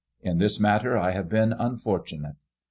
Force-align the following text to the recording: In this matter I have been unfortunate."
In 0.23 0.39
this 0.39 0.59
matter 0.59 0.97
I 0.97 1.11
have 1.11 1.29
been 1.29 1.53
unfortunate." 1.53 2.37